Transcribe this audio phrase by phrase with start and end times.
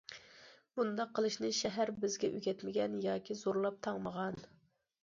[0.79, 4.45] بۇنداق قىلىشنى شەھەر بىزگە ئۆگەتمىگەن ياكى زورلاپ تاڭمىغان.